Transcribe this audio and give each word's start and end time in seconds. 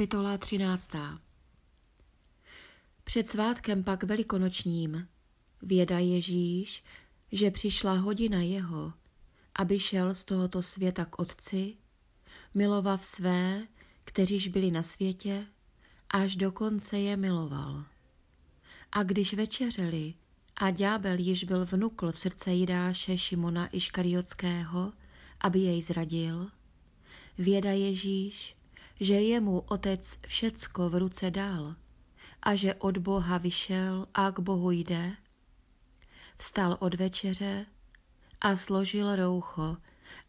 Kapitola 0.00 0.38
13. 0.38 0.90
Před 3.04 3.28
svátkem 3.28 3.84
pak 3.84 4.02
velikonočním 4.02 5.08
věda 5.62 5.98
Ježíš, 5.98 6.84
že 7.32 7.50
přišla 7.50 7.92
hodina 7.92 8.38
jeho, 8.38 8.92
aby 9.54 9.80
šel 9.80 10.14
z 10.14 10.24
tohoto 10.24 10.62
světa 10.62 11.04
k 11.04 11.18
Otci, 11.18 11.76
milovav 12.54 13.04
své, 13.04 13.66
kteříž 14.04 14.48
byli 14.48 14.70
na 14.70 14.82
světě, 14.82 15.46
až 16.10 16.36
do 16.36 16.52
konce 16.52 16.98
je 16.98 17.16
miloval. 17.16 17.84
A 18.92 19.02
když 19.02 19.34
večeřeli 19.34 20.14
a 20.56 20.70
ďábel 20.70 21.18
již 21.18 21.44
byl 21.44 21.66
vnukl 21.66 22.12
v 22.12 22.18
srdce 22.18 22.52
Jidáše 22.52 23.18
Šimona 23.18 23.66
Iškariotského, 23.66 24.92
aby 25.40 25.58
jej 25.58 25.82
zradil, 25.82 26.50
věda 27.38 27.70
Ježíš, 27.70 28.59
že 29.00 29.14
jemu 29.14 29.58
otec 29.60 30.18
všecko 30.26 30.90
v 30.90 30.94
ruce 30.94 31.30
dal 31.30 31.74
a 32.42 32.54
že 32.54 32.74
od 32.74 32.98
Boha 32.98 33.38
vyšel 33.38 34.06
a 34.14 34.30
k 34.30 34.40
Bohu 34.40 34.70
jde, 34.70 35.12
vstal 36.36 36.76
od 36.80 36.94
večeře 36.94 37.66
a 38.40 38.56
složil 38.56 39.16
roucho 39.16 39.76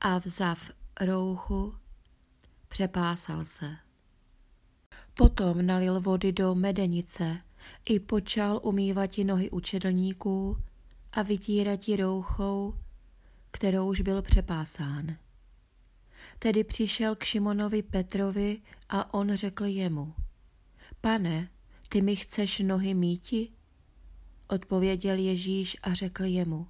a 0.02 0.18
vzav 0.18 0.72
rouchu, 1.02 1.76
přepásal 2.68 3.46
se. 3.46 3.76
Potom 5.14 5.66
nalil 5.66 6.02
vody 6.02 6.32
do 6.32 6.56
medenice 6.56 7.42
i 7.86 8.00
počal 8.00 8.60
umývati 8.64 9.24
nohy 9.24 9.50
učedlníků 9.50 10.58
a 11.12 11.22
vytírati 11.22 11.96
rouchou, 11.96 12.74
kterou 13.52 13.90
už 13.90 14.02
byl 14.02 14.22
přepásán. 14.22 15.16
Tedy 16.44 16.64
přišel 16.64 17.16
k 17.16 17.24
Šimonovi 17.24 17.82
Petrovi 17.84 18.62
a 18.90 19.14
on 19.14 19.36
řekl 19.36 19.66
jemu, 19.66 20.14
pane, 21.02 21.50
ty 21.90 22.02
mi 22.02 22.16
chceš 22.16 22.60
nohy 22.60 22.94
míti? 22.94 23.52
Odpověděl 24.48 25.18
Ježíš 25.18 25.78
a 25.84 25.94
řekl 25.94 26.24
jemu, 26.24 26.68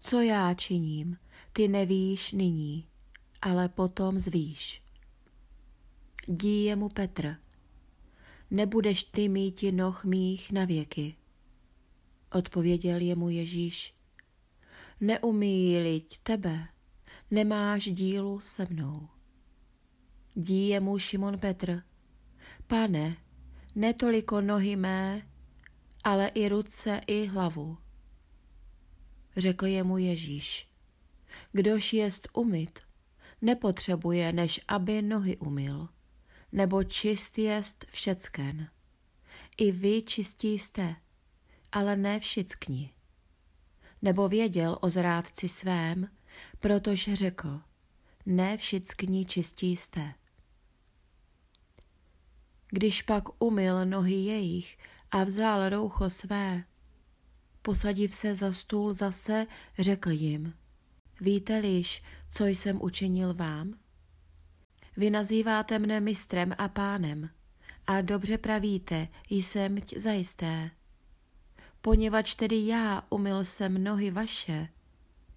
co 0.00 0.20
já 0.20 0.54
činím, 0.54 1.16
ty 1.52 1.68
nevíš 1.68 2.32
nyní, 2.32 2.86
ale 3.42 3.68
potom 3.68 4.18
zvíš. 4.18 4.82
Dí 6.28 6.64
jemu 6.64 6.88
Petr, 6.88 7.36
nebudeš 8.50 9.04
ty 9.04 9.28
míti 9.28 9.72
noh 9.72 10.04
mých 10.04 10.52
na 10.52 10.64
věky. 10.64 11.16
Odpověděl 12.32 13.00
jemu 13.00 13.28
Ježíš, 13.28 13.94
neumí 15.00 15.72
tebe, 16.22 16.68
nemáš 17.30 17.84
dílu 17.84 18.40
se 18.40 18.66
mnou. 18.70 19.08
Dí 20.36 20.68
jemu 20.68 20.98
Šimon 20.98 21.38
Petr, 21.38 21.82
pane, 22.66 23.16
netoliko 23.74 24.40
nohy 24.40 24.76
mé, 24.76 25.22
ale 26.04 26.28
i 26.28 26.48
ruce, 26.48 27.00
i 27.06 27.26
hlavu. 27.26 27.78
Řekl 29.36 29.66
jemu 29.66 29.98
Ježíš, 29.98 30.68
kdož 31.52 31.92
jest 31.92 32.28
umyt, 32.32 32.78
nepotřebuje, 33.42 34.32
než 34.32 34.60
aby 34.68 35.02
nohy 35.02 35.36
umyl, 35.36 35.88
nebo 36.52 36.84
čist 36.84 37.38
jest 37.38 37.84
všecken. 37.90 38.68
I 39.56 39.72
vy 39.72 40.02
čistí 40.02 40.58
jste, 40.58 40.96
ale 41.72 41.96
ne 41.96 42.20
všichni. 42.20 42.94
Nebo 44.02 44.28
věděl 44.28 44.78
o 44.80 44.90
zrádci 44.90 45.48
svém, 45.48 46.08
protože 46.58 47.16
řekl, 47.16 47.60
ne 48.26 48.56
všichni 48.56 49.26
čistí 49.26 49.76
jste. 49.76 50.14
Když 52.68 53.02
pak 53.02 53.42
umyl 53.42 53.86
nohy 53.86 54.14
jejich 54.14 54.78
a 55.10 55.24
vzal 55.24 55.68
roucho 55.68 56.10
své, 56.10 56.64
posadiv 57.62 58.14
se 58.14 58.34
za 58.34 58.52
stůl 58.52 58.94
zase, 58.94 59.46
řekl 59.78 60.10
jim, 60.10 60.54
víte-liž, 61.20 62.02
co 62.30 62.46
jsem 62.46 62.82
učinil 62.82 63.34
vám? 63.34 63.78
Vy 64.96 65.10
nazýváte 65.10 65.78
mne 65.78 66.00
mistrem 66.00 66.54
a 66.58 66.68
pánem 66.68 67.30
a 67.86 68.00
dobře 68.00 68.38
pravíte, 68.38 69.08
jsem 69.30 69.78
zajisté. 69.96 70.70
Poněvadž 71.80 72.34
tedy 72.34 72.66
já 72.66 73.02
umyl 73.10 73.44
jsem 73.44 73.84
nohy 73.84 74.10
vaše, 74.10 74.68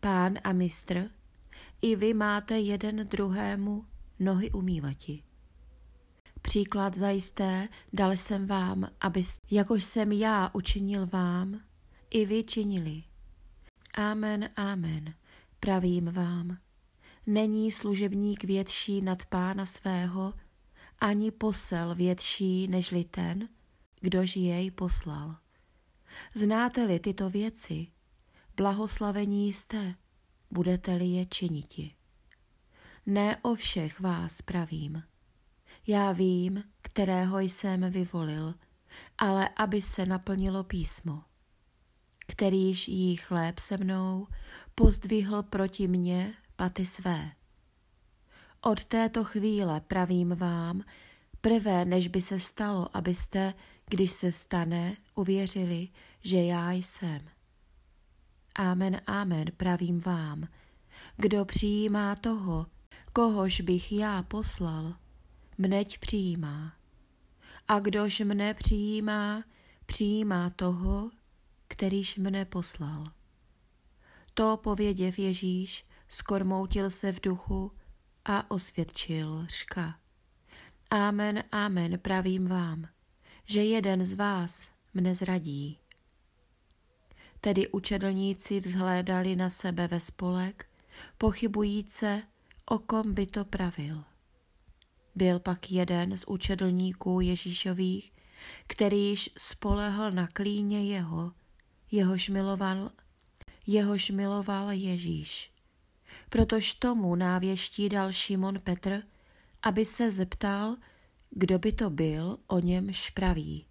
pán 0.04 0.38
a 0.44 0.54
mistr, 0.54 1.10
i 1.82 1.96
vy 1.96 2.14
máte 2.14 2.60
jeden 2.60 3.08
druhému 3.08 3.86
nohy 4.20 4.52
umývati. 4.52 5.24
Příklad 6.42 6.98
zajisté 6.98 7.70
dal 7.94 8.12
jsem 8.12 8.48
vám, 8.48 8.88
aby, 9.02 9.24
jakož 9.52 9.84
jsem 9.84 10.12
já 10.12 10.50
učinil 10.54 11.08
vám, 11.08 11.60
i 12.10 12.26
vy 12.26 12.44
činili. 12.44 13.04
Amen, 13.94 14.50
amen, 14.56 15.14
pravím 15.60 16.06
vám. 16.06 16.58
Není 17.28 17.72
služebník 17.72 18.44
větší 18.44 19.02
nad 19.02 19.26
pána 19.26 19.66
svého, 19.66 20.34
ani 21.00 21.32
posel 21.32 21.96
větší 21.96 22.68
nežli 22.68 23.04
ten, 23.04 23.50
kdož 24.02 24.36
jej 24.36 24.72
poslal. 24.72 25.36
Znáte-li 26.34 27.00
tyto 27.00 27.30
věci, 27.30 27.88
blahoslavení 28.58 29.54
jste, 29.54 29.96
budete-li 30.52 31.06
je 31.06 31.26
činiti. 31.26 31.96
Ne 33.06 33.38
o 33.42 33.56
všech 33.56 34.00
vás 34.00 34.42
pravím. 34.42 35.04
Já 35.88 36.12
vím, 36.12 36.64
kterého 36.82 37.40
jsem 37.40 37.92
vyvolil, 37.92 38.54
ale 39.18 39.50
aby 39.50 39.82
se 39.82 40.06
naplnilo 40.06 40.64
písmo. 40.64 41.24
Kterýž 42.28 42.88
jí 42.88 43.16
chléb 43.16 43.60
se 43.60 43.78
mnou 43.78 44.28
pozdvihl 44.76 45.44
proti 45.44 45.88
mně 45.88 46.34
paty 46.56 46.86
své. 46.86 47.32
Od 48.62 48.86
této 48.86 49.24
chvíle 49.24 49.82
pravím 49.82 50.36
vám, 50.36 50.84
prvé 51.42 51.86
než 51.86 52.08
by 52.08 52.22
se 52.22 52.40
stalo, 52.40 52.98
abyste, 52.98 53.54
když 53.90 54.12
se 54.12 54.32
stane, 54.32 54.98
uvěřili, 55.16 55.90
že 56.22 56.44
já 56.44 56.72
jsem. 56.72 57.20
Amen, 58.56 59.02
amen, 59.08 59.46
pravím 59.58 60.00
vám. 60.00 60.48
Kdo 61.18 61.46
přijímá 61.46 62.16
toho, 62.16 62.66
kohož 63.14 63.62
bych 63.62 63.92
já 63.92 64.24
poslal, 64.24 64.94
mneť 65.58 65.98
přijímá. 65.98 66.74
A 67.68 67.80
kdož 67.80 68.20
mne 68.20 68.54
přijímá, 68.54 69.44
přijímá 69.86 70.50
toho, 70.50 71.12
kterýž 71.68 72.18
mne 72.18 72.46
poslal. 72.46 73.12
To 74.34 74.58
pověděv 74.58 75.20
Ježíš, 75.20 75.86
skormoutil 76.08 76.92
se 76.92 77.12
v 77.12 77.22
duchu 77.22 77.72
a 78.26 78.52
osvědčil 78.52 79.46
řka. 79.46 80.00
Amen, 80.90 81.44
amen, 81.52 82.00
pravím 82.00 82.48
vám, 82.48 82.88
že 83.46 83.64
jeden 83.64 84.06
z 84.06 84.14
vás 84.14 84.72
mne 84.94 85.16
zradí. 85.16 85.83
Tedy 87.44 87.68
učedlníci 87.68 88.60
vzhlédali 88.60 89.36
na 89.36 89.50
sebe 89.50 89.88
ve 89.88 90.00
spolek, 90.00 90.66
pochybujíce, 91.18 92.24
o 92.66 92.80
kom 92.80 93.14
by 93.14 93.26
to 93.26 93.46
pravil. 93.46 94.04
Byl 95.16 95.40
pak 95.40 95.72
jeden 95.72 96.18
z 96.18 96.24
učedlníků 96.28 97.22
Ježíšových, 97.22 98.14
kterýž 98.68 99.30
spolehl 99.38 100.12
na 100.12 100.28
klíně 100.28 100.86
jeho, 100.86 101.32
jehož 101.92 102.30
miloval, 102.30 102.92
jehož 103.68 104.10
miloval 104.10 104.72
Ježíš. 104.72 105.52
Protož 106.30 106.76
tomu 106.76 107.16
návěští 107.16 107.90
dal 107.90 108.12
Šimon 108.12 108.60
Petr, 108.60 109.04
aby 109.62 109.86
se 109.86 110.12
zeptal, 110.12 110.76
kdo 111.30 111.60
by 111.60 111.72
to 111.72 111.90
byl, 111.90 112.38
o 112.48 112.60
němž 112.60 113.10
praví. 113.10 113.66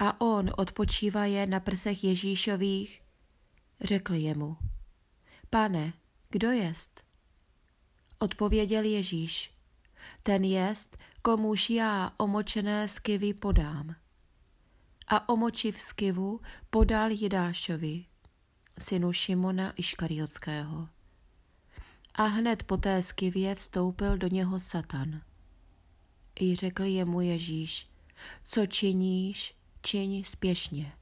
A 0.00 0.20
on 0.20 0.50
odpočívaje 0.56 1.46
na 1.46 1.60
prsech 1.60 2.04
Ježíšových, 2.04 3.02
řekl 3.80 4.14
jemu, 4.14 4.56
pane, 5.50 5.92
kdo 6.30 6.50
jest? 6.50 7.04
Odpověděl 8.18 8.84
Ježíš, 8.84 9.52
ten 10.22 10.44
jest, 10.44 10.96
komuž 11.22 11.70
já 11.70 12.12
omočené 12.16 12.88
skivy 12.88 13.34
podám. 13.34 13.94
A 15.06 15.28
omočiv 15.28 15.80
skivu 15.80 16.40
podal 16.70 17.10
Jidášovi, 17.10 18.04
synu 18.78 19.12
Šimona 19.12 19.72
Iškariotského. 19.76 20.88
A 22.14 22.24
hned 22.24 22.62
po 22.62 22.76
té 22.76 23.02
skivě 23.02 23.54
vstoupil 23.54 24.18
do 24.18 24.28
něho 24.28 24.60
Satan. 24.60 25.22
I 26.40 26.54
řekl 26.54 26.82
jemu 26.82 27.20
Ježíš, 27.20 27.86
co 28.42 28.66
činíš, 28.66 29.59
čiň 29.82 30.24
spěšně. 30.24 30.92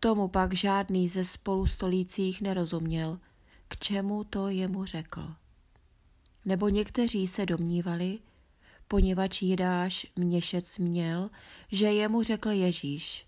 Tomu 0.00 0.28
pak 0.28 0.54
žádný 0.54 1.08
ze 1.08 1.24
spolu 1.24 1.66
stolících 1.66 2.40
nerozuměl, 2.40 3.20
k 3.68 3.76
čemu 3.76 4.24
to 4.24 4.48
jemu 4.48 4.84
řekl. 4.84 5.34
Nebo 6.44 6.68
někteří 6.68 7.26
se 7.26 7.46
domnívali, 7.46 8.18
poněvadž 8.88 9.42
Jidáš 9.42 10.06
měšec 10.16 10.78
měl, 10.78 11.30
že 11.72 11.86
jemu 11.86 12.22
řekl 12.22 12.50
Ježíš, 12.50 13.26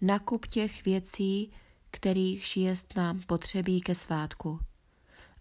nakup 0.00 0.46
těch 0.46 0.84
věcí, 0.84 1.52
kterých 1.90 2.56
jest 2.56 2.96
nám 2.96 3.20
potřebí 3.20 3.80
ke 3.80 3.94
svátku, 3.94 4.60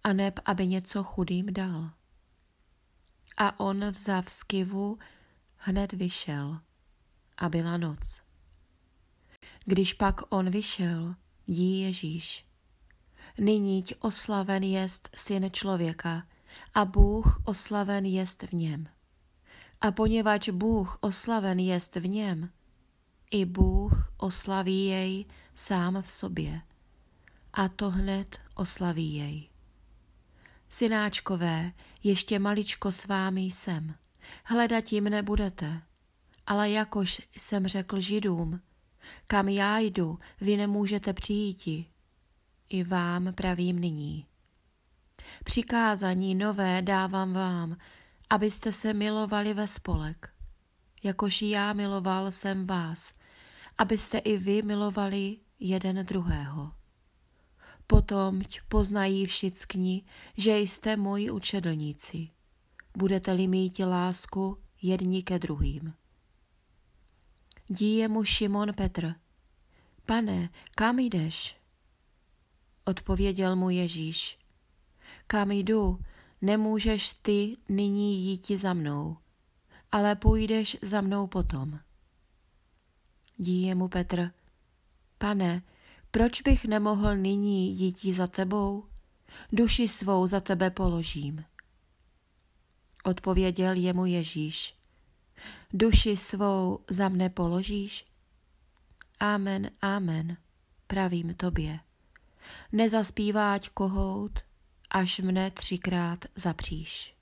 a 0.04 0.14
neb, 0.14 0.40
aby 0.46 0.68
něco 0.68 1.04
chudým 1.04 1.54
dal. 1.54 1.90
A 3.38 3.60
on 3.60 3.90
vzav 3.90 4.32
skivu 4.32 4.98
hned 5.56 5.94
vyšel 5.94 6.60
a 7.38 7.50
byla 7.50 7.78
noc. 7.78 8.29
Když 9.66 9.94
pak 9.94 10.22
on 10.30 10.50
vyšel, 10.50 11.16
dí 11.48 11.82
Ježíš. 11.82 12.46
Nyní 13.38 13.84
oslaven 14.00 14.64
jest 14.64 15.10
syn 15.16 15.50
člověka 15.52 16.24
a 16.74 16.86
Bůh 16.86 17.42
oslaven 17.46 18.06
jest 18.06 18.44
v 18.44 18.54
něm. 18.54 18.88
A 19.82 19.92
poněvadž 19.92 20.50
Bůh 20.50 20.98
oslaven 21.02 21.60
jest 21.60 21.96
v 21.96 22.08
něm, 22.08 22.50
i 23.32 23.46
Bůh 23.46 24.14
oslaví 24.18 24.86
jej 24.86 25.26
sám 25.56 26.02
v 26.02 26.12
sobě. 26.12 26.62
A 27.54 27.70
to 27.70 27.90
hned 27.90 28.40
oslaví 28.56 29.16
jej. 29.16 29.50
Synáčkové, 30.70 31.72
ještě 32.04 32.40
maličko 32.40 32.92
s 32.92 33.06
vámi 33.06 33.42
jsem, 33.42 33.96
hledat 34.44 34.92
jim 34.92 35.04
nebudete, 35.04 35.82
ale 36.48 36.70
jakož 36.70 37.22
jsem 37.38 37.68
řekl 37.68 38.00
židům, 38.00 38.62
kam 39.28 39.50
já 39.50 39.80
jdu, 39.80 40.20
vy 40.42 40.58
nemůžete 40.58 41.14
přijíti. 41.14 41.86
I 42.70 42.84
vám 42.84 43.34
pravím 43.34 43.80
nyní. 43.80 44.26
Přikázání 45.44 46.36
nové 46.36 46.82
dávám 46.82 47.34
vám, 47.34 47.78
abyste 48.30 48.72
se 48.72 48.94
milovali 48.94 49.54
ve 49.54 49.68
spolek, 49.68 50.30
jakož 51.04 51.42
já 51.42 51.74
miloval 51.74 52.32
jsem 52.32 52.68
vás, 52.68 53.14
abyste 53.78 54.18
i 54.18 54.38
vy 54.38 54.62
milovali 54.62 55.38
jeden 55.60 56.06
druhého. 56.06 56.70
Potom 57.88 58.42
poznají 58.68 59.26
všichni, 59.26 60.04
že 60.38 60.58
jste 60.58 60.98
moji 60.98 61.32
učedlníci. 61.32 62.30
Budete-li 62.98 63.48
mít 63.48 63.80
lásku 63.80 64.58
jedni 64.82 65.24
ke 65.24 65.40
druhým. 65.40 65.94
Díje 67.72 68.08
mu 68.08 68.24
Šimon 68.24 68.74
Petr. 68.74 69.16
Pane, 70.06 70.50
kam 70.76 71.00
jdeš? 71.00 71.58
Odpověděl 72.86 73.56
mu 73.56 73.70
Ježíš. 73.70 74.40
Kam 75.28 75.52
jdu, 75.52 76.00
nemůžeš 76.42 77.14
ty 77.22 77.58
nyní 77.70 78.26
jít 78.26 78.48
za 78.48 78.74
mnou, 78.74 79.18
ale 79.92 80.16
půjdeš 80.16 80.78
za 80.82 81.02
mnou 81.02 81.28
potom. 81.28 81.80
Díje 83.38 83.76
mu 83.76 83.88
Petr. 83.88 84.32
Pane, 85.18 85.62
proč 86.12 86.42
bych 86.42 86.66
nemohl 86.66 87.16
nyní 87.16 87.80
jít 87.80 88.16
za 88.16 88.28
tebou? 88.28 88.86
Duši 89.52 89.88
svou 89.88 90.28
za 90.28 90.40
tebe 90.40 90.70
položím. 90.70 91.44
Odpověděl 93.04 93.74
jemu 93.74 94.06
Ježíš. 94.06 94.79
Duši 95.74 96.18
svou 96.18 96.80
za 96.90 97.10
mne 97.10 97.30
položíš? 97.30 98.06
Amen, 99.20 99.72
amen, 99.82 100.38
pravím 100.88 101.34
tobě. 101.34 101.80
Nezaspíváť 102.72 103.70
kohout, 103.70 104.40
až 104.90 105.20
mne 105.20 105.52
třikrát 105.52 106.26
zapříš. 106.36 107.19